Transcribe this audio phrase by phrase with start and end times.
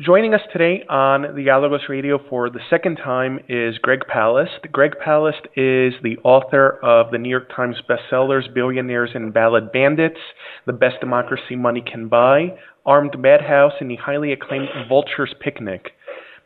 [0.00, 4.72] Joining us today on the Dialogos Radio for the second time is Greg Palast.
[4.72, 10.20] Greg Palast is the author of the New York Times bestsellers Billionaires and Ballot Bandits,
[10.64, 15.90] The Best Democracy Money Can Buy, Armed Madhouse, and the highly acclaimed Vulture's Picnic.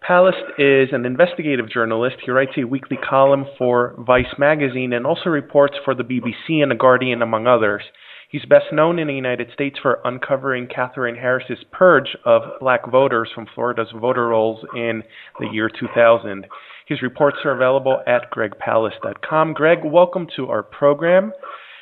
[0.03, 2.17] Palast is an investigative journalist.
[2.25, 6.73] He writes a weekly column for Vice magazine and also reports for the BBC and
[6.73, 7.83] The Guardian, among others.
[8.31, 13.31] He's best known in the United States for uncovering Katherine Harris's purge of black voters
[13.35, 15.03] from Florida's voter rolls in
[15.39, 16.47] the year 2000.
[16.87, 19.55] His reports are available at gregpalast.com.
[19.55, 21.33] Greg, welcome to our program.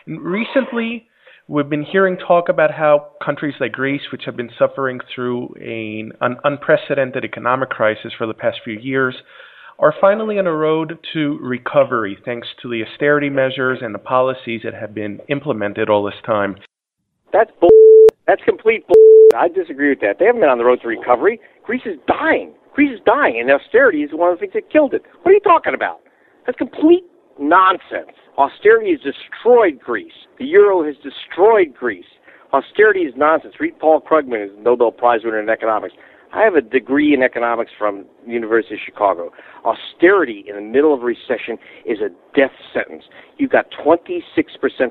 [0.07, 1.09] Recently,
[1.49, 6.13] we've been hearing talk about how countries like Greece, which have been suffering through an
[6.45, 9.15] unprecedented economic crisis for the past few years,
[9.79, 14.61] are finally on a road to recovery thanks to the austerity measures and the policies
[14.65, 16.57] that have been implemented all this time.
[17.33, 17.71] That's bull.
[18.27, 18.97] That's complete bull.
[19.35, 20.19] I disagree with that.
[20.19, 21.41] They haven't been on the road to recovery.
[21.65, 22.55] Greece is dying.
[22.75, 25.03] Greece is dying, and austerity is one of the things that killed it.
[25.23, 26.01] What are you talking about?
[26.47, 27.05] That's complete
[27.39, 28.17] nonsense.
[28.39, 30.13] Austerity has destroyed Greece.
[30.39, 32.07] The euro has destroyed Greece.
[32.53, 33.55] Austerity is nonsense.
[33.61, 35.95] Read Paul Krugman, who's Nobel Prize winner in economics.
[36.33, 39.31] I have a degree in economics from University of Chicago.
[39.65, 43.05] Austerity in the middle of a recession is a death sentence.
[43.37, 44.23] You've got 26%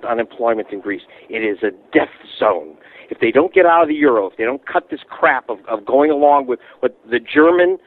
[0.07, 1.01] unemployment in Greece.
[1.29, 2.77] It is a death zone.
[3.09, 5.57] If they don't get out of the euro, if they don't cut this crap of,
[5.67, 7.77] of going along with, with the German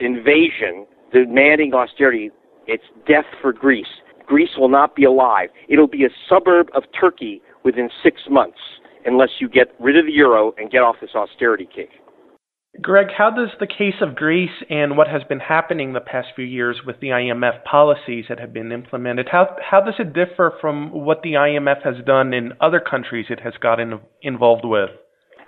[0.00, 2.30] invasion demanding austerity,
[2.66, 3.86] it's death for Greece.
[4.26, 5.50] Greece will not be alive.
[5.68, 8.58] It'll be a suburb of Turkey within six months
[9.04, 11.90] unless you get rid of the euro and get off this austerity kick.
[12.82, 16.44] Greg, how does the case of Greece and what has been happening the past few
[16.44, 20.90] years with the IMF policies that have been implemented, how, how does it differ from
[20.90, 24.90] what the IMF has done in other countries it has gotten involved with?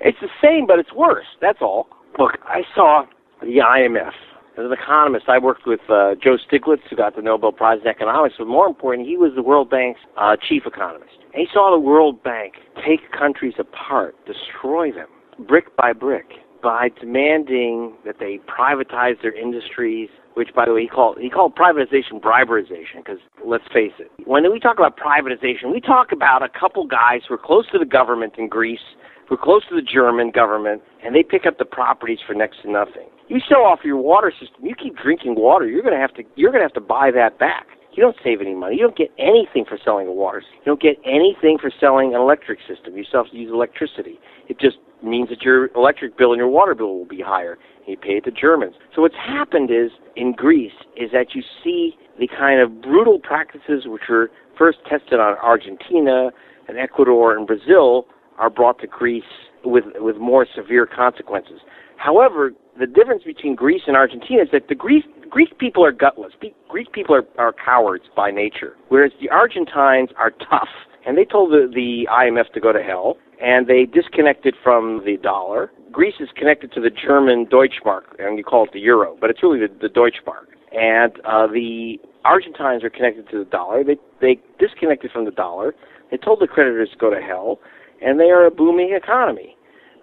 [0.01, 1.27] It's the same, but it's worse.
[1.41, 1.89] That's all.
[2.17, 3.07] Look, I saw
[3.41, 4.13] the IMF.
[4.59, 7.89] As an economist, I worked with uh, Joe Stiglitz, who got the Nobel Prize in
[7.89, 11.13] Economics, but more important, he was the World Bank's uh, chief economist.
[11.35, 15.09] And he saw the World Bank take countries apart, destroy them,
[15.47, 16.27] brick by brick
[16.63, 21.55] by demanding that they privatize their industries, which, by the way, he called he called
[21.57, 22.99] privatization briberization.
[22.99, 27.23] Because let's face it, when we talk about privatization, we talk about a couple guys
[27.29, 28.95] who are close to the government in Greece,
[29.29, 32.63] who are close to the German government, and they pick up the properties for next
[32.63, 33.09] to nothing.
[33.29, 36.23] You sell off your water system, you keep drinking water, you're going to have to
[36.37, 37.67] you're going to have to buy that back.
[37.97, 38.77] You don't save any money.
[38.77, 40.43] You don't get anything for selling water.
[40.65, 42.97] You don't get anything for selling an electric system.
[42.97, 44.21] You still have to use electricity.
[44.49, 47.53] It just means that your electric bill and your water bill will be higher.
[47.79, 48.75] And you pay it to Germans.
[48.95, 53.85] So what's happened is in Greece is that you see the kind of brutal practices
[53.87, 56.31] which were first tested on Argentina
[56.69, 58.07] and Ecuador and Brazil
[58.39, 59.25] are brought to Greece
[59.65, 61.61] with with more severe consequences.
[61.97, 66.33] However, the difference between Greece and Argentina is that the Greek Greek people are gutless.
[66.69, 70.69] Greek people are, are cowards by nature, whereas the Argentines are tough.
[71.07, 75.17] And they told the, the IMF to go to hell and they disconnected from the
[75.23, 75.71] dollar.
[75.93, 79.43] Greece is connected to the German Deutschmark, and you call it the euro, but it's
[79.43, 80.47] really the, the Deutschmark.
[80.73, 83.85] And uh, the Argentines are connected to the dollar.
[83.85, 85.75] They they disconnected from the dollar.
[86.11, 87.61] They told the creditors to go to hell,
[88.03, 89.56] and they are a booming economy.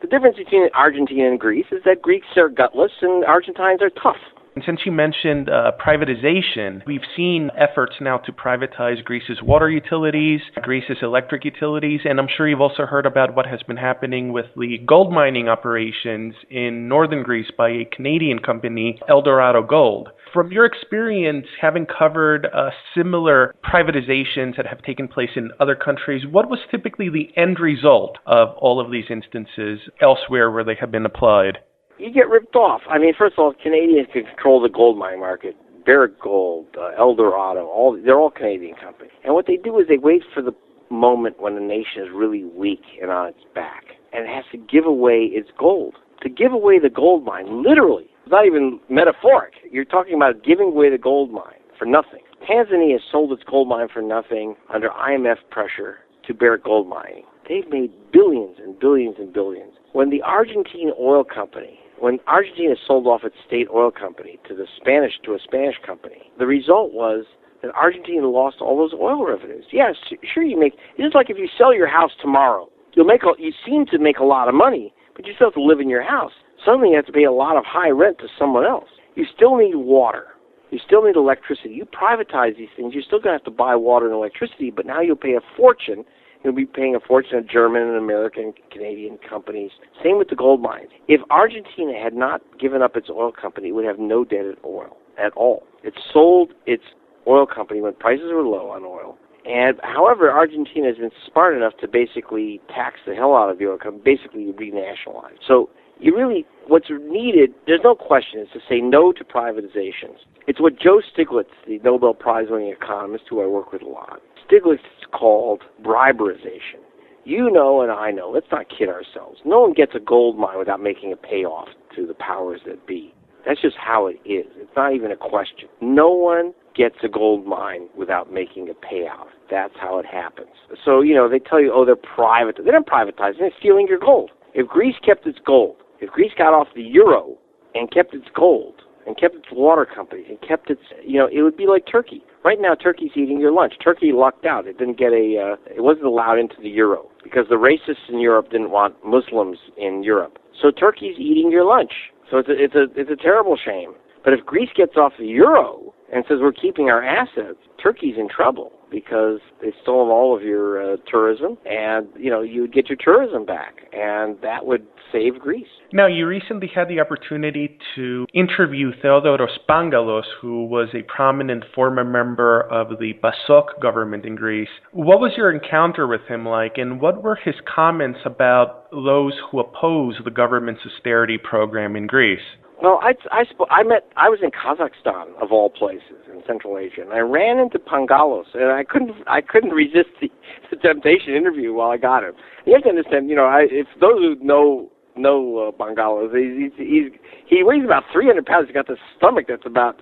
[0.03, 4.17] The difference between Argentina and Greece is that Greeks are gutless and Argentines are tough.
[4.55, 10.41] And since you mentioned uh, privatization, we've seen efforts now to privatize Greece's water utilities,
[10.61, 14.45] Greece's electric utilities, and I'm sure you've also heard about what has been happening with
[14.55, 20.09] the gold mining operations in northern Greece by a Canadian company, Eldorado Gold.
[20.31, 26.27] From your experience, having covered uh, similar privatizations that have taken place in other countries,
[26.29, 30.91] what was typically the end result of all of these instances elsewhere where they have
[30.91, 31.57] been applied?
[32.03, 32.81] You get ripped off.
[32.89, 35.55] I mean, first of all, Canadians can control the gold mine market.
[35.85, 39.11] Barrick Gold, uh, Eldorado, all they're all Canadian companies.
[39.23, 40.53] And what they do is they wait for the
[40.89, 43.83] moment when the nation is really weak and on its back,
[44.13, 45.95] and has to give away its gold.
[46.21, 49.55] To give away the gold mine, literally, it's not even metaphoric.
[49.69, 52.21] You're talking about giving away the gold mine for nothing.
[52.49, 55.97] Tanzania sold its gold mine for nothing under IMF pressure
[56.27, 57.23] to Barrick Gold Mining.
[57.49, 59.73] They've made billions and billions and billions.
[59.91, 64.67] When the Argentine oil company when Argentina sold off its state oil company to the
[64.75, 67.23] Spanish to a Spanish company, the result was
[67.61, 69.63] that Argentina lost all those oil revenues.
[69.71, 69.95] Yes,
[70.33, 70.73] sure you make.
[70.97, 73.23] It's like if you sell your house tomorrow, you'll make.
[73.23, 75.79] A, you seem to make a lot of money, but you still have to live
[75.79, 76.33] in your house.
[76.65, 78.89] Suddenly, you have to pay a lot of high rent to someone else.
[79.15, 80.25] You still need water.
[80.71, 81.69] You still need electricity.
[81.69, 82.93] You privatize these things.
[82.93, 85.55] You're still going to have to buy water and electricity, but now you'll pay a
[85.55, 86.03] fortune
[86.43, 89.71] You'll be paying a fortune to German and American, Canadian companies.
[90.03, 90.89] Same with the gold mines.
[91.07, 94.57] If Argentina had not given up its oil company, it would have no debt at
[94.65, 95.63] oil at all.
[95.83, 96.83] It sold its
[97.27, 99.17] oil company when prices were low on oil.
[99.45, 103.67] And however, Argentina has been smart enough to basically tax the hell out of the
[103.67, 105.37] oil company, basically renationalize.
[105.45, 105.69] So
[106.03, 110.19] you really, what's needed, there's no question, is to say no to privatizations.
[110.47, 114.21] It's what Joe Stiglitz, the Nobel Prize winning economist who I work with a lot,
[114.45, 114.79] Stiglitz
[115.13, 116.83] called briberization.
[117.23, 119.39] You know and I know, let's not kid ourselves.
[119.45, 123.13] No one gets a gold mine without making a payoff to the powers that be.
[123.45, 124.47] That's just how it is.
[124.57, 125.69] It's not even a question.
[125.79, 129.27] No one gets a gold mine without making a payout.
[129.49, 130.49] That's how it happens.
[130.83, 132.57] So, you know, they tell you, oh, they're private.
[132.61, 134.31] They're not privatizing, they're stealing your gold.
[134.53, 137.37] If Greece kept its gold, if Greece got off the euro
[137.75, 138.75] and kept its gold,
[139.05, 142.23] and kept its water companies, and kept its, you know, it would be like Turkey.
[142.45, 143.73] Right now, Turkey's eating your lunch.
[143.83, 144.67] Turkey lucked out.
[144.67, 148.19] It didn't get a, uh, it wasn't allowed into the euro because the racists in
[148.19, 150.37] Europe didn't want Muslims in Europe.
[150.61, 151.91] So Turkey's eating your lunch.
[152.29, 153.93] So it's a, it's a, it's a terrible shame.
[154.23, 158.29] But if Greece gets off the euro and says we're keeping our assets, Turkey's in
[158.29, 162.87] trouble because they stole all of your uh, tourism, and you know you would get
[162.87, 165.67] your tourism back, and that would save Greece.
[165.91, 172.03] Now, you recently had the opportunity to interview Theodoros Pangalos, who was a prominent former
[172.03, 174.69] member of the PASOK government in Greece.
[174.91, 179.59] What was your encounter with him like, and what were his comments about those who
[179.59, 182.39] oppose the government's austerity program in Greece?
[182.81, 187.11] Well, I, I, I met, I was in Kazakhstan of all places Central Asia, and
[187.13, 190.29] I ran into Pangalos, and I couldn't, I couldn't resist the,
[190.71, 192.33] the temptation interview while I got him.
[192.65, 196.71] You have to understand, you know, I, if those who know know uh, Pangalos, he's,
[196.77, 198.67] he's, he's he weighs about 300 pounds.
[198.67, 200.01] He's got the stomach that's about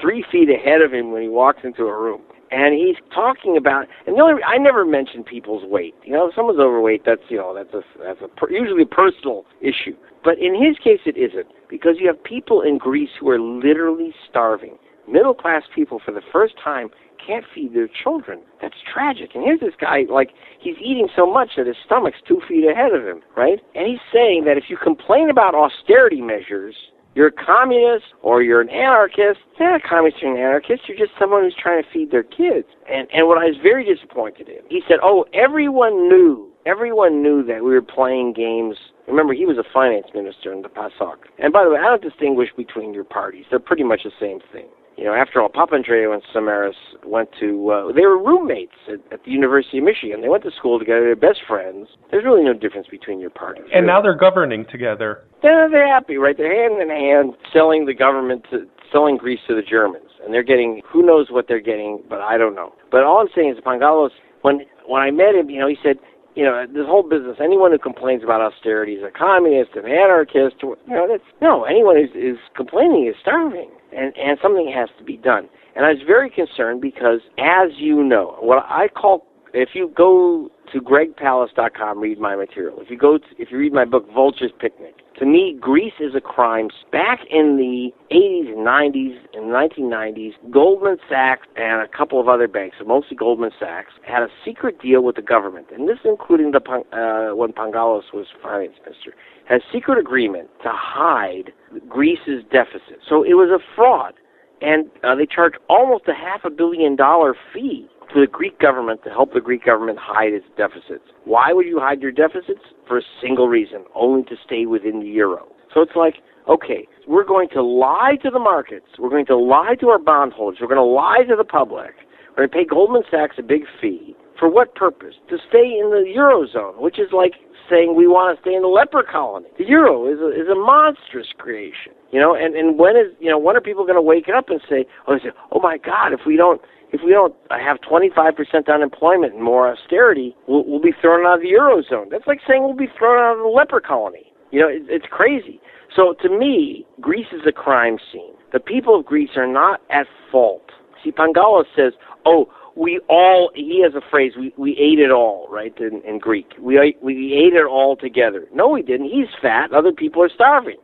[0.00, 3.86] three feet ahead of him when he walks into a room and he's talking about
[4.06, 5.94] and the only I never mention people's weight.
[6.04, 8.86] You know, if someone's overweight, that's you know that's a that's a per, usually a
[8.86, 9.96] personal issue.
[10.22, 14.12] But in his case, it isn't because you have people in Greece who are literally
[14.28, 14.76] starving.
[15.10, 16.90] Middle class people, for the first time,
[17.24, 18.40] can't feed their children.
[18.62, 19.34] That's tragic.
[19.34, 20.30] And here's this guy, like,
[20.60, 23.60] he's eating so much that his stomach's two feet ahead of him, right?
[23.74, 26.74] And he's saying that if you complain about austerity measures,
[27.14, 29.40] you're a communist or you're an anarchist.
[29.58, 30.82] You're not a communist or an anarchist.
[30.88, 32.68] You're just someone who's trying to feed their kids.
[32.88, 36.48] And and what I was very disappointed in, he said, "Oh, everyone knew.
[36.66, 38.76] Everyone knew that we were playing games."
[39.08, 41.26] Remember, he was a finance minister in the PASOK.
[41.40, 43.44] And by the way, I don't distinguish between your parties.
[43.50, 44.68] They're pretty much the same thing.
[45.00, 46.76] You know, after all, Papandreou and Samaras
[47.06, 50.20] went to, uh, they were roommates at, at the University of Michigan.
[50.20, 51.00] They went to school together.
[51.00, 51.88] They're best friends.
[52.10, 53.64] There's really no difference between your parties.
[53.72, 55.24] And now they're governing together.
[55.42, 56.36] Yeah, they're happy, right?
[56.36, 60.10] They're hand in hand selling the government to, selling Greece to the Germans.
[60.22, 62.74] And they're getting, who knows what they're getting, but I don't know.
[62.90, 64.10] But all I'm saying is Pangalos,
[64.42, 65.96] when, when I met him, you know, he said,
[66.34, 70.56] you know, this whole business, anyone who complains about austerity is a communist, an anarchist,
[70.60, 75.04] you know, that's, no, anyone who's is complaining is starving and, and something has to
[75.04, 75.48] be done.
[75.76, 80.50] And I was very concerned because, as you know, what I call, if you go
[80.72, 82.78] to gregpalast.com, read my material.
[82.80, 86.14] If you go, to, if you read my book, Vulture's Picnic, to me, Greece is
[86.14, 86.70] a crime.
[86.90, 92.26] Back in the 80s and 90s, in the 1990s, Goldman Sachs and a couple of
[92.26, 96.52] other banks, mostly Goldman Sachs, had a secret deal with the government, and this including
[96.52, 99.14] the uh, when Pangalos was finance minister
[99.50, 101.52] had a secret agreement to hide
[101.88, 103.00] Greece's deficit.
[103.06, 104.14] So it was a fraud.
[104.60, 109.00] And uh, they charge almost a half a billion dollar fee to the Greek government
[109.04, 111.04] to help the Greek government hide its deficits.
[111.24, 112.60] Why would you hide your deficits?
[112.86, 115.46] For a single reason, only to stay within the euro.
[115.72, 116.16] So it's like,
[116.48, 118.86] okay, we're going to lie to the markets.
[118.98, 120.58] We're going to lie to our bondholders.
[120.60, 121.94] We're going to lie to the public.
[122.30, 124.16] We're going to pay Goldman Sachs a big fee.
[124.40, 125.14] For what purpose?
[125.28, 127.34] To stay in the eurozone, which is like
[127.68, 129.46] saying we want to stay in the leper colony.
[129.58, 132.34] The euro is a, is a monstrous creation, you know.
[132.34, 134.86] And and when is you know when are people going to wake up and say,
[135.06, 136.60] oh, say, oh my God, if we don't
[136.92, 138.34] if we don't have 25%
[138.66, 142.10] unemployment and more austerity, we'll, we'll be thrown out of the eurozone.
[142.10, 144.32] That's like saying we'll be thrown out of the leper colony.
[144.50, 145.60] You know, it, it's crazy.
[145.94, 148.34] So to me, Greece is a crime scene.
[148.52, 150.72] The people of Greece are not at fault.
[151.04, 151.92] See, Pangalos says,
[152.26, 156.18] oh, we all he has a phrase we we ate it all right in, in
[156.18, 156.46] Greek.
[156.58, 158.46] We we ate it all together.
[158.54, 159.10] No we didn't.
[159.10, 159.72] He's fat.
[159.72, 160.78] Other people are starving.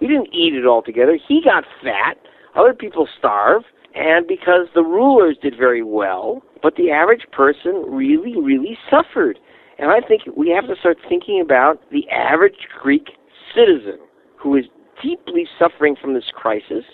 [0.00, 1.18] We didn't eat it all together.
[1.28, 2.16] He got fat.
[2.54, 3.62] Other people starve.
[3.94, 9.38] And because the rulers did very well but the average person really really suffered.
[9.78, 13.08] And I think we have to start thinking about the average Greek
[13.52, 13.98] citizen
[14.38, 14.66] who is
[15.02, 16.84] deeply suffering from this crisis.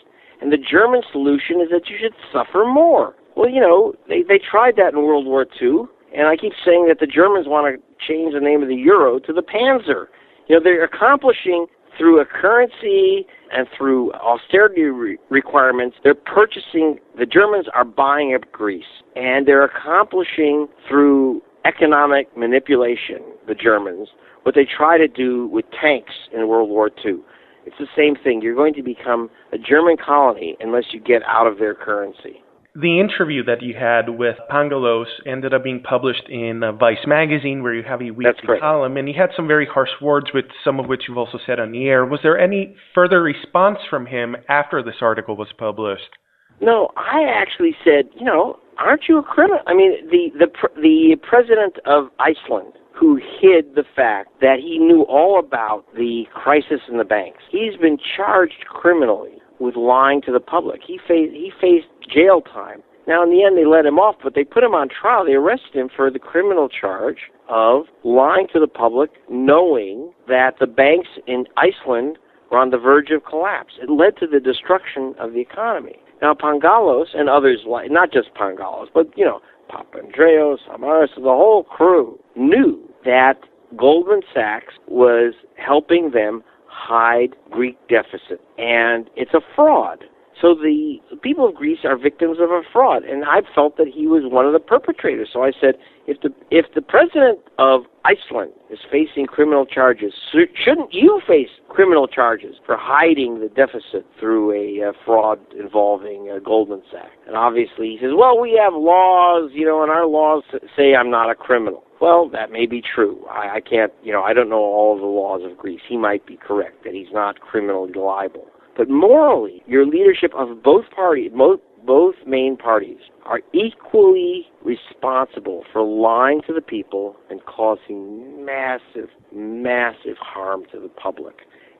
[0.40, 4.38] And the German solution is that you should suffer more well, you know, they they
[4.38, 5.84] tried that in World War II.
[6.14, 9.18] And I keep saying that the Germans want to change the name of the euro
[9.20, 10.06] to the Panzer.
[10.48, 11.66] You know, they're accomplishing
[11.98, 18.50] through a currency and through austerity re- requirements, they're purchasing, the Germans are buying up
[18.52, 19.02] Greece.
[19.16, 24.08] And they're accomplishing through economic manipulation, the Germans,
[24.44, 27.18] what they try to do with tanks in World War II.
[27.66, 28.40] It's the same thing.
[28.40, 32.42] You're going to become a German colony unless you get out of their currency.
[32.80, 37.64] The interview that you had with Pangalos ended up being published in uh, Vice magazine,
[37.64, 40.78] where you have a weekly column, and he had some very harsh words, with some
[40.78, 42.06] of which you've also said on the air.
[42.06, 46.18] Was there any further response from him after this article was published?
[46.60, 49.58] No, I actually said, you know, aren't you a criminal?
[49.66, 50.46] I mean, the the
[50.80, 56.80] the president of Iceland who hid the fact that he knew all about the crisis
[56.88, 57.42] in the banks.
[57.50, 60.80] He's been charged criminally with lying to the public.
[60.86, 62.82] He faced he faced jail time.
[63.06, 65.24] Now in the end they let him off, but they put him on trial.
[65.24, 70.66] They arrested him for the criminal charge of lying to the public, knowing that the
[70.66, 72.18] banks in Iceland
[72.50, 73.74] were on the verge of collapse.
[73.80, 75.96] It led to the destruction of the economy.
[76.20, 81.62] Now Pangalos and others like not just Pangalos, but you know, Papandreou, Samaras, the whole
[81.64, 83.36] crew knew that
[83.76, 88.40] Goldman Sachs was helping them hide Greek deficit.
[88.58, 90.04] And it's a fraud.
[90.40, 94.06] So the people of Greece are victims of a fraud, and I felt that he
[94.06, 95.28] was one of the perpetrators.
[95.32, 95.74] So I said,
[96.06, 102.06] if the if the president of Iceland is facing criminal charges, shouldn't you face criminal
[102.06, 107.10] charges for hiding the deficit through a uh, fraud involving uh, Goldman Sachs?
[107.26, 110.44] And obviously, he says, well, we have laws, you know, and our laws
[110.76, 111.82] say I'm not a criminal.
[112.00, 113.24] Well, that may be true.
[113.28, 115.80] I, I can't, you know, I don't know all of the laws of Greece.
[115.88, 118.46] He might be correct that he's not criminally liable.
[118.78, 125.82] But morally, your leadership of both parties, both, both main parties, are equally responsible for
[125.82, 131.34] lying to the people and causing massive, massive harm to the public.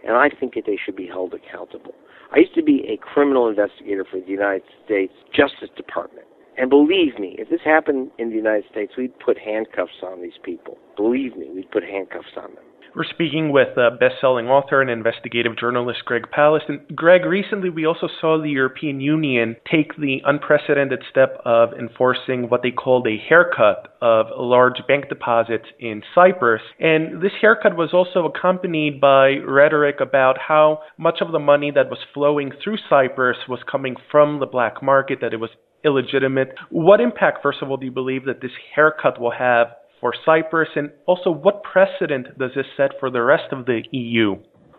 [0.04, 1.94] And I think that they should be held accountable.
[2.34, 6.26] I used to be a criminal investigator for the United States Justice Department.
[6.56, 10.38] And believe me, if this happened in the United States, we'd put handcuffs on these
[10.42, 10.76] people.
[10.96, 12.64] Believe me, we'd put handcuffs on them.
[12.98, 16.68] We're speaking with a best-selling author and investigative journalist Greg Palast.
[16.68, 22.50] And Greg, recently we also saw the European Union take the unprecedented step of enforcing
[22.50, 26.62] what they called a haircut of large bank deposits in Cyprus.
[26.80, 31.90] And this haircut was also accompanied by rhetoric about how much of the money that
[31.90, 35.50] was flowing through Cyprus was coming from the black market, that it was
[35.84, 36.48] illegitimate.
[36.70, 39.68] What impact, first of all, do you believe that this haircut will have
[40.00, 44.36] for Cyprus, and also what precedent does this set for the rest of the EU?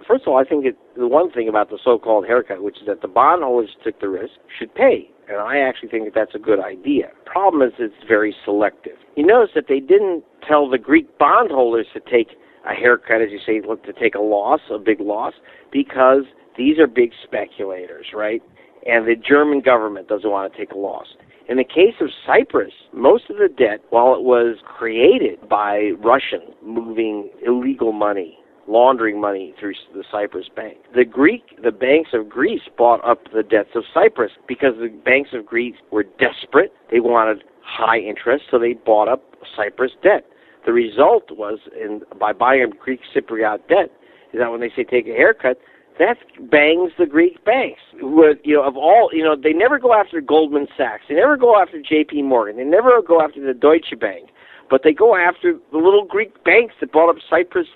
[0.08, 2.88] First of all, I think it, the one thing about the so-called haircut, which is
[2.88, 5.10] that the bondholders took the risk, should pay.
[5.28, 7.12] And I actually think that that's a good idea.
[7.26, 8.98] Problem is, it's very selective.
[9.16, 12.30] You notice that they didn't tell the Greek bondholders to take
[12.66, 15.34] a haircut, as you say, to take a loss, a big loss,
[15.72, 16.24] because
[16.58, 18.42] these are big speculators, right?
[18.88, 21.06] And the German government doesn't want to take a loss.
[21.50, 26.54] In the case of Cyprus, most of the debt, while it was created by Russians
[26.62, 28.38] moving illegal money,
[28.68, 33.42] laundering money through the Cyprus bank, the Greek, the banks of Greece bought up the
[33.42, 36.72] debts of Cyprus because the banks of Greece were desperate.
[36.92, 39.24] They wanted high interest, so they bought up
[39.58, 40.26] Cyprus debt.
[40.68, 43.90] The result was, in, by buying Greek Cypriot debt,
[44.34, 45.58] is that when they say take a haircut,
[46.00, 46.18] that
[46.50, 47.82] bangs the Greek banks.
[47.94, 51.04] You know, of all you know, they never go after Goldman Sachs.
[51.08, 52.24] They never go after J.P.
[52.24, 52.58] Morgan.
[52.58, 54.30] They never go after the Deutsche Bank.
[54.70, 57.68] But they go after the little Greek banks that bought up Cyprus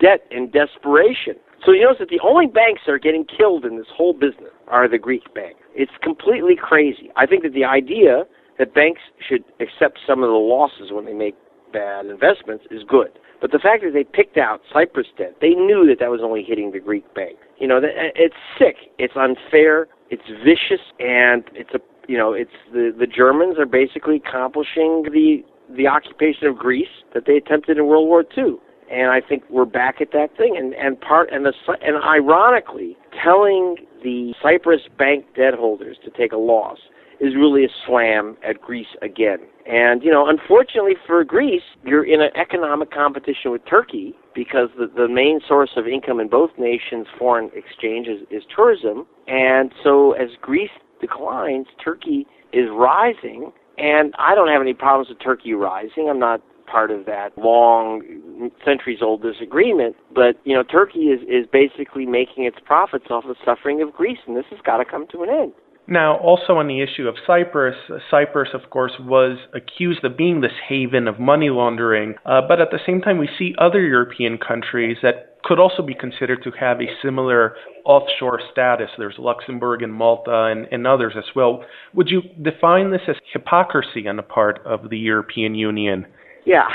[0.00, 1.34] debt in desperation.
[1.64, 4.50] So you notice that the only banks that are getting killed in this whole business
[4.68, 5.60] are the Greek banks.
[5.74, 7.10] It's completely crazy.
[7.16, 8.24] I think that the idea
[8.58, 11.36] that banks should accept some of the losses when they make
[11.72, 13.18] bad investments is good.
[13.42, 16.44] But the fact that they picked out Cyprus debt, they knew that that was only
[16.44, 17.36] hitting the Greek bank.
[17.58, 18.76] You know, uh, it's sick.
[18.98, 19.88] It's unfair.
[20.10, 25.42] It's vicious, and it's a you know, it's the the Germans are basically accomplishing the
[25.68, 28.56] the occupation of Greece that they attempted in World War II.
[28.90, 30.56] And I think we're back at that thing.
[30.56, 36.32] And and part and the and ironically, telling the Cyprus bank debt holders to take
[36.32, 36.78] a loss
[37.22, 39.38] is really a slam at Greece again.
[39.64, 44.90] And, you know, unfortunately for Greece, you're in an economic competition with Turkey because the,
[44.94, 49.06] the main source of income in both nations' foreign exchange is, is tourism.
[49.28, 53.52] And so as Greece declines, Turkey is rising.
[53.78, 56.08] And I don't have any problems with Turkey rising.
[56.10, 61.44] I'm not part of that long centuries old disagreement but you know turkey is is
[61.52, 65.04] basically making its profits off the suffering of greece and this has got to come
[65.08, 65.52] to an end
[65.88, 67.76] Now, also on the issue of Cyprus,
[68.10, 72.70] Cyprus, of course, was accused of being this haven of money laundering, uh, but at
[72.70, 76.80] the same time, we see other European countries that could also be considered to have
[76.80, 78.90] a similar offshore status.
[78.96, 81.64] There's Luxembourg and Malta and, and others as well.
[81.94, 86.06] Would you define this as hypocrisy on the part of the European Union?
[86.46, 86.68] Yeah.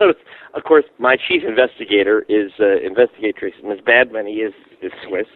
[0.00, 3.80] of course, my chief investigator is uh, investigatrix Ms.
[3.84, 4.26] Badman.
[4.26, 5.26] He is, is Swiss.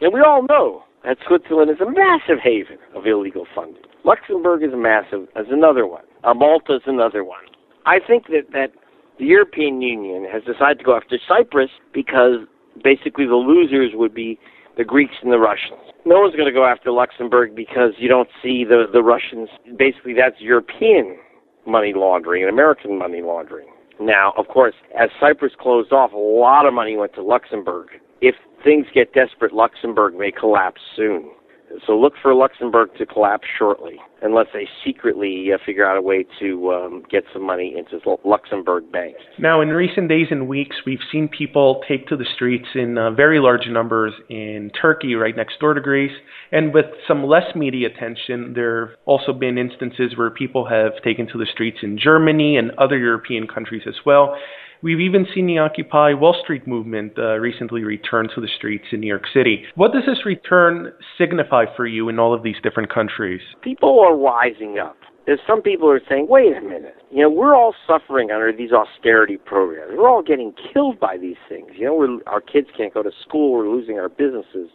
[0.00, 3.82] And we all know that Switzerland is a massive haven of illegal funding.
[4.04, 6.02] Luxembourg is a massive, as another one.
[6.24, 7.42] Uh, Malta is another one.
[7.86, 8.72] I think that, that
[9.18, 12.40] the European Union has decided to go after Cyprus because
[12.82, 14.38] basically the losers would be
[14.76, 15.80] the Greeks and the Russians.
[16.04, 19.48] No one's going to go after Luxembourg because you don't see the, the Russians.
[19.78, 21.16] Basically, that's European
[21.66, 23.68] money laundering and American money laundering.
[24.00, 27.88] Now, of course, as Cyprus closed off, a lot of money went to Luxembourg.
[28.20, 31.30] If things get desperate, Luxembourg may collapse soon.
[31.86, 36.24] So look for Luxembourg to collapse shortly, unless they secretly uh, figure out a way
[36.38, 39.18] to um, get some money into Luxembourg banks.
[39.38, 43.10] Now, in recent days and weeks, we've seen people take to the streets in uh,
[43.10, 46.16] very large numbers in Turkey, right next door to Greece.
[46.52, 51.26] And with some less media attention, there have also been instances where people have taken
[51.28, 54.36] to the streets in Germany and other European countries as well.
[54.82, 59.00] We've even seen the Occupy Wall Street movement uh, recently return to the streets in
[59.00, 59.64] New York City.
[59.74, 63.40] What does this return signify for you in all of these different countries?
[63.62, 64.96] People are rising up.
[65.26, 68.70] There's some people are saying, wait a minute, you know, we're all suffering under these
[68.70, 69.92] austerity programs.
[69.96, 71.72] We're all getting killed by these things.
[71.74, 73.52] You know, our kids can't go to school.
[73.52, 74.68] We're losing our businesses.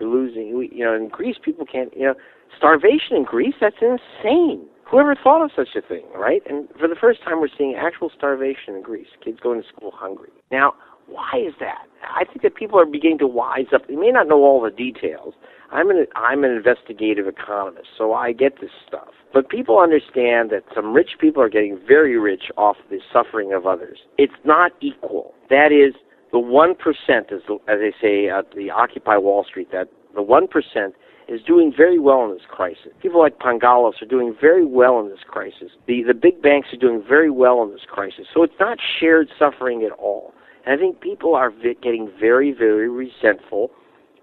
[0.00, 2.14] We're losing, we, you know, in Greece, people can't, you know,
[2.56, 4.64] starvation in Greece, that's insane.
[4.90, 6.42] Whoever thought of such a thing, right?
[6.48, 9.08] And for the first time, we're seeing actual starvation in Greece.
[9.22, 10.30] Kids going to school hungry.
[10.50, 10.74] Now,
[11.06, 11.86] why is that?
[12.02, 13.86] I think that people are beginning to wise up.
[13.86, 15.34] They may not know all the details.
[15.70, 19.08] I'm an I'm an investigative economist, so I get this stuff.
[19.34, 23.66] But people understand that some rich people are getting very rich off the suffering of
[23.66, 23.98] others.
[24.16, 25.34] It's not equal.
[25.50, 25.94] That is
[26.32, 29.68] the one percent, as as they say at the Occupy Wall Street.
[29.72, 30.94] That the one percent
[31.28, 32.88] is doing very well in this crisis.
[33.02, 35.70] People like Pangalos are doing very well in this crisis.
[35.86, 38.26] The the big banks are doing very well in this crisis.
[38.32, 40.32] So it's not shared suffering at all.
[40.64, 43.70] And I think people are vi- getting very very resentful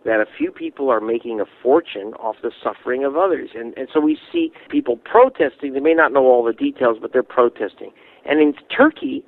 [0.04, 3.52] that a few people are making a fortune off the suffering of others.
[3.56, 5.74] And and so we see people protesting.
[5.74, 7.92] They may not know all the details, but they're protesting.
[8.26, 9.24] And in Turkey,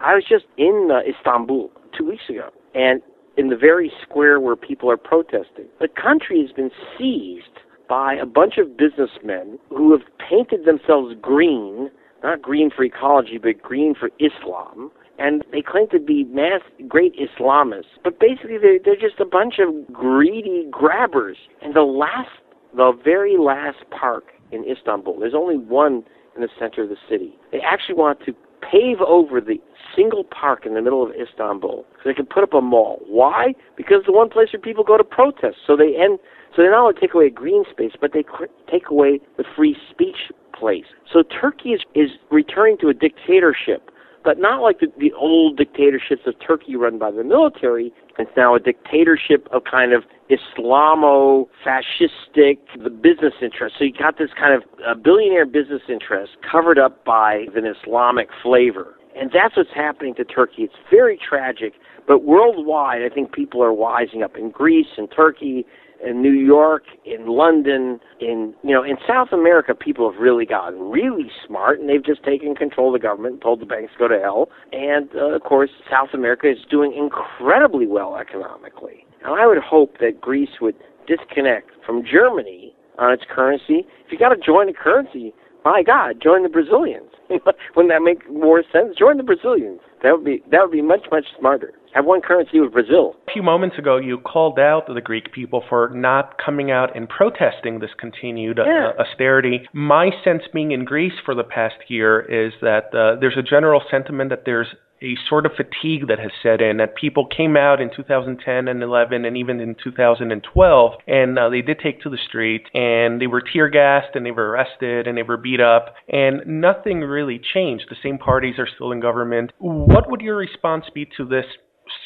[0.00, 2.50] I was just in uh, Istanbul 2 weeks ago.
[2.74, 3.02] And
[3.36, 5.66] in the very square where people are protesting.
[5.80, 11.90] The country has been seized by a bunch of businessmen who have painted themselves green,
[12.22, 14.90] not green for ecology, but green for Islam.
[15.18, 19.56] And they claim to be mass great Islamists, but basically they're, they're just a bunch
[19.58, 21.36] of greedy grabbers.
[21.60, 22.30] And the last,
[22.74, 26.04] the very last park in Istanbul, there's only one
[26.36, 27.38] in the center of the city.
[27.52, 29.58] They actually want to pave over the
[29.96, 33.00] single park in the middle of Istanbul so they can put up a mall.
[33.06, 33.54] Why?
[33.76, 35.56] Because the one place where people go to protest.
[35.66, 36.18] So they end.
[36.54, 39.76] So they not only take away green space, but they cr- take away the free
[39.90, 40.86] speech place.
[41.10, 43.89] So Turkey is is returning to a dictatorship,
[44.22, 47.92] but not like the, the old dictatorships of Turkey run by the military.
[48.18, 53.76] It's now a dictatorship of kind of Islamo-fascistic, the business interest.
[53.78, 58.28] So you got this kind of a billionaire business interest covered up by an Islamic
[58.42, 58.96] flavor.
[59.18, 60.62] And that's what's happening to Turkey.
[60.62, 61.74] It's very tragic,
[62.06, 65.66] but worldwide, I think people are wising up in Greece and Turkey,
[66.04, 70.90] in New York, in London, in you know, in South America, people have really gotten
[70.90, 73.98] really smart, and they've just taken control of the government and told the banks to
[73.98, 74.48] go to hell.
[74.72, 79.04] And uh, of course, South America is doing incredibly well economically.
[79.24, 83.86] And I would hope that Greece would disconnect from Germany on its currency.
[84.06, 85.34] If you got to join a currency,
[85.64, 87.10] my God, join the Brazilians.
[87.28, 88.96] Wouldn't that make more sense?
[88.98, 89.80] Join the Brazilians.
[90.02, 91.74] That would be that would be much much smarter.
[91.94, 93.16] Have one currency with Brazil.
[93.28, 97.08] A few moments ago, you called out the Greek people for not coming out and
[97.08, 98.90] protesting this continued uh, yeah.
[98.96, 99.68] uh, austerity.
[99.72, 103.82] My sense, being in Greece for the past year, is that uh, there's a general
[103.90, 104.68] sentiment that there's
[105.02, 108.82] a sort of fatigue that has set in that people came out in 2010 and
[108.82, 113.26] 11 and even in 2012 and uh, they did take to the street and they
[113.26, 117.40] were tear gassed and they were arrested and they were beat up and nothing really
[117.54, 121.46] changed the same parties are still in government what would your response be to this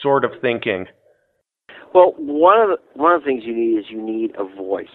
[0.02, 0.86] sort of thinking
[1.94, 4.86] well one of the, one of the things you need is you need a voice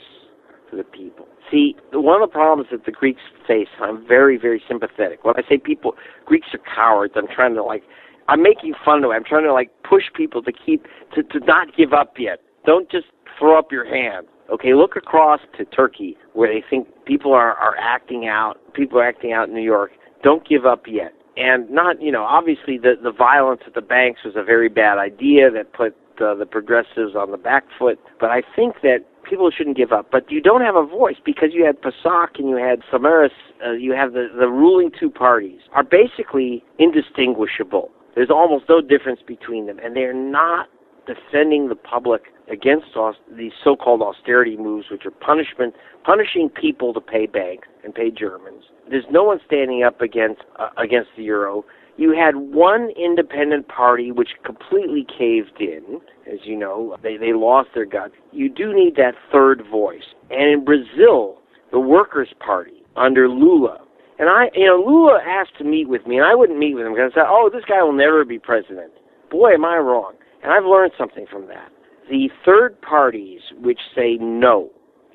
[0.69, 4.61] for the people See, one of the problems that the Greeks face, I'm very, very
[4.67, 5.23] sympathetic.
[5.23, 7.83] When I say people, Greeks are cowards, I'm trying to like,
[8.27, 9.13] I'm making fun of it.
[9.15, 12.39] I'm trying to like push people to keep, to, to not give up yet.
[12.65, 13.07] Don't just
[13.39, 14.27] throw up your hands.
[14.51, 19.07] Okay, look across to Turkey where they think people are, are acting out, people are
[19.07, 19.91] acting out in New York.
[20.23, 21.13] Don't give up yet.
[21.39, 24.97] And not, you know, obviously the, the violence at the banks was a very bad
[24.97, 27.97] idea that put uh, the progressives on the back foot.
[28.19, 30.09] But I think that people shouldn't give up.
[30.11, 33.29] But you don't have a voice because you had PASOK and you had Samaras,
[33.65, 37.89] uh, you have the, the ruling two parties are basically indistinguishable.
[38.15, 40.67] There's almost no difference between them, and they're not
[41.09, 42.87] defending the public against
[43.35, 48.63] these so-called austerity moves, which are punishment, punishing people to pay banks and pay Germans.
[48.89, 51.65] There's no one standing up against uh, against the euro.
[51.97, 55.99] You had one independent party which completely caved in,
[56.31, 58.13] as you know, they they lost their guts.
[58.31, 60.15] You do need that third voice.
[60.29, 61.39] And in Brazil,
[61.71, 63.79] the Workers' Party under Lula,
[64.17, 66.85] and I, you know, Lula asked to meet with me, and I wouldn't meet with
[66.85, 68.91] him because I said, "Oh, this guy will never be president."
[69.29, 70.13] Boy, am I wrong.
[70.43, 71.69] And I've learned something from that.
[72.09, 74.69] The third parties which say no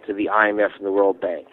[0.07, 1.47] to the IMF and the World Bank,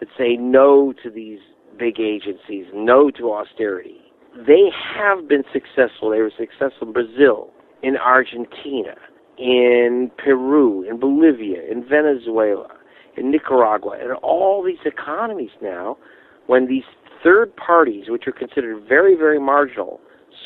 [0.00, 1.38] that say no to these
[1.78, 4.00] big agencies, no to austerity,
[4.36, 6.10] they have been successful.
[6.10, 7.50] They were successful in Brazil,
[7.82, 8.96] in Argentina,
[9.38, 12.68] in Peru, in Bolivia, in Venezuela,
[13.16, 15.96] in Nicaragua, and all these economies now,
[16.46, 16.84] when these
[17.22, 20.00] third parties, which are considered very, very marginal,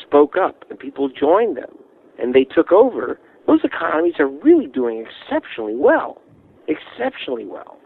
[0.05, 1.78] spoke up and people joined them
[2.21, 6.21] and they took over, those economies are really doing exceptionally well.
[6.67, 7.77] Exceptionally well.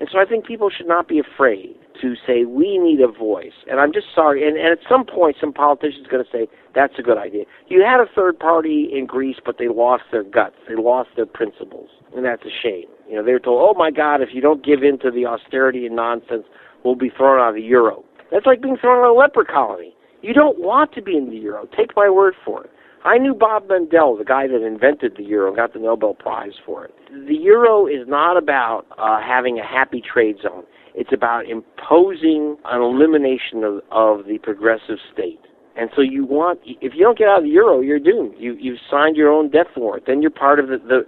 [0.00, 3.52] And so I think people should not be afraid to say we need a voice.
[3.70, 4.48] And I'm just sorry.
[4.48, 7.44] And, and at some point, some politician's going to say that's a good idea.
[7.68, 10.56] You had a third party in Greece, but they lost their guts.
[10.66, 12.86] They lost their principles, and that's a shame.
[13.08, 15.26] You know, they were told, "Oh my God, if you don't give in to the
[15.26, 16.44] austerity and nonsense,
[16.82, 19.44] we'll be thrown out of the euro." That's like being thrown out of a leper
[19.44, 19.94] colony.
[20.22, 21.66] You don't want to be in the euro.
[21.76, 22.70] Take my word for it.
[23.04, 26.84] I knew Bob Mundell, the guy that invented the euro, got the Nobel Prize for
[26.84, 26.94] it.
[27.10, 30.64] The euro is not about uh, having a happy trade zone.
[30.94, 35.40] It's about imposing an elimination of, of the progressive state.
[35.76, 38.34] And so you want, if you don't get out of the euro, you're doomed.
[38.36, 40.04] You you've signed your own death warrant.
[40.06, 40.78] Then you're part of the.
[40.78, 41.02] the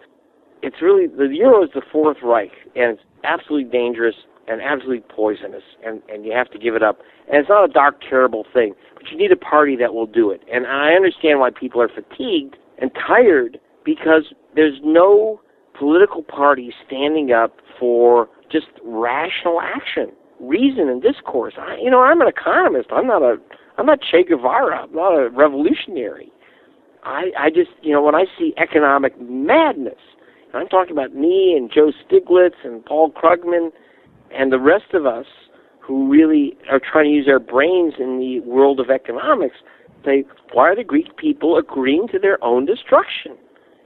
[0.63, 4.15] it's really the euro is the Fourth Reich, and it's absolutely dangerous
[4.49, 6.99] and absolutely poisonous, and, and you have to give it up.
[7.29, 10.31] And it's not a dark, terrible thing, but you need a party that will do
[10.31, 10.43] it.
[10.53, 15.41] And I understand why people are fatigued and tired because there's no
[15.79, 21.55] political party standing up for just rational action, reason, and discourse.
[21.59, 22.89] I, you know, I'm an economist.
[22.93, 23.37] I'm not a,
[23.79, 24.83] I'm not Che Guevara.
[24.83, 26.31] I'm not a revolutionary.
[27.05, 29.99] I, I just, you know, when I see economic madness,
[30.55, 33.71] I'm talking about me and Joe Stiglitz and Paul Krugman
[34.37, 35.27] and the rest of us
[35.81, 39.57] who really are trying to use our brains in the world of economics
[40.05, 43.37] say, why are the Greek people agreeing to their own destruction?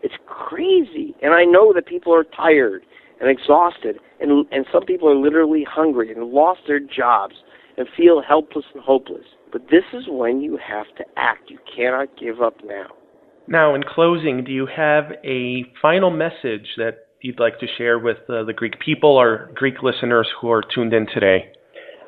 [0.02, 1.14] It's crazy.
[1.22, 2.82] And I know that people are tired
[3.20, 7.34] and exhausted, and, and some people are literally hungry and lost their jobs
[7.78, 9.24] and feel helpless and hopeless.
[9.52, 11.50] But this is when you have to act.
[11.50, 12.88] You cannot give up now.
[13.48, 18.18] Now, in closing, do you have a final message that you'd like to share with
[18.28, 21.52] uh, the Greek people or Greek listeners who are tuned in today?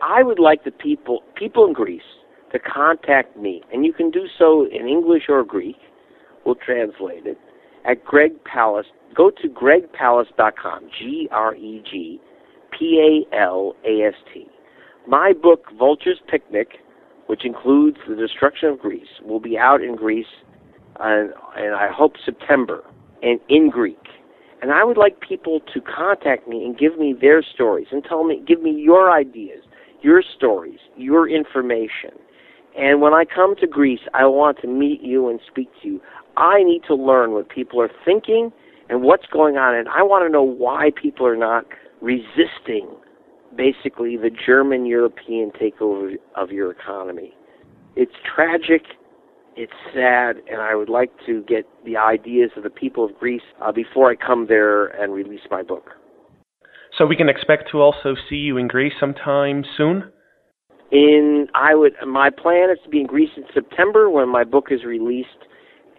[0.00, 2.02] I would like the people people in Greece
[2.52, 5.76] to contact me, and you can do so in English or Greek.
[6.46, 7.36] We'll translate it
[7.84, 8.84] at Greg Palast.
[9.14, 10.88] Go to gregpalast.com.
[10.98, 12.20] G R E G
[12.78, 14.46] P A L A S T.
[15.08, 16.68] My book, Vulture's Picnic,
[17.26, 20.26] which includes the destruction of Greece, will be out in Greece,
[21.00, 22.84] and, and I hope September,
[23.22, 23.98] and in Greek.
[24.60, 28.24] And I would like people to contact me and give me their stories and tell
[28.24, 29.62] me, give me your ideas,
[30.02, 32.10] your stories, your information.
[32.76, 36.00] And when I come to Greece, I want to meet you and speak to you.
[36.36, 38.52] I need to learn what people are thinking
[38.88, 41.66] and what's going on, and I want to know why people are not
[42.00, 42.88] resisting
[43.56, 47.34] basically the German European takeover of your economy.
[47.96, 48.82] It's tragic
[49.58, 53.42] it's sad, and I would like to get the ideas of the people of Greece
[53.60, 55.90] uh, before I come there and release my book.
[56.96, 60.12] So we can expect to also see you in Greece sometime soon.
[60.92, 64.66] In I would my plan is to be in Greece in September when my book
[64.70, 65.28] is released,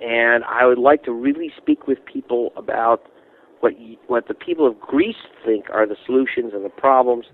[0.01, 3.01] and I would like to really speak with people about
[3.59, 3.73] what
[4.07, 7.25] what the people of Greece think are the solutions and the problems,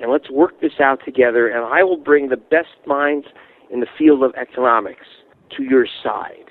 [0.00, 1.48] and let's work this out together.
[1.48, 3.26] And I will bring the best minds
[3.70, 5.06] in the field of economics
[5.56, 6.50] to your side.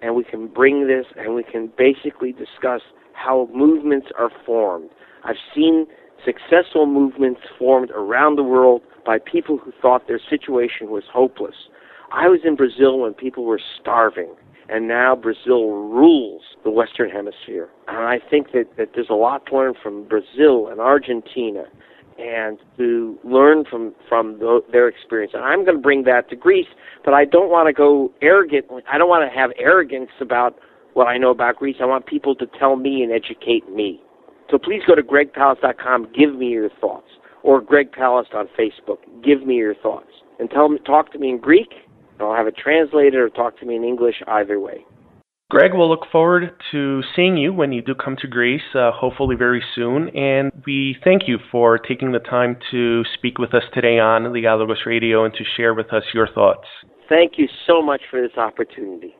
[0.00, 2.80] And we can bring this and we can basically discuss
[3.12, 4.90] how movements are formed.
[5.24, 5.86] I've seen
[6.24, 11.54] successful movements formed around the world by people who thought their situation was hopeless.
[12.12, 14.34] I was in Brazil when people were starving,
[14.68, 17.68] and now Brazil rules the Western Hemisphere.
[17.88, 21.64] And I think that, that there's a lot to learn from Brazil and Argentina
[22.22, 25.32] and to learn from from the, their experience.
[25.34, 26.68] And I'm going to bring that to Greece,
[27.04, 28.66] but I don't want to go arrogant.
[28.90, 30.56] I don't want to have arrogance about
[30.94, 31.76] what I know about Greece.
[31.80, 34.00] I want people to tell me and educate me.
[34.50, 36.12] So please go to gregpalast.com.
[36.16, 37.08] Give me your thoughts,
[37.42, 38.98] or Greg Palast on Facebook.
[39.24, 41.72] Give me your thoughts and tell me talk to me in Greek.
[42.20, 44.16] I'll have it translated, or talk to me in English.
[44.28, 44.84] Either way.
[45.52, 49.36] Greg, we'll look forward to seeing you when you do come to Greece, uh, hopefully
[49.36, 50.08] very soon.
[50.16, 54.86] And we thank you for taking the time to speak with us today on Dialogos
[54.86, 56.64] Radio and to share with us your thoughts.
[57.06, 59.14] Thank you so much for this opportunity.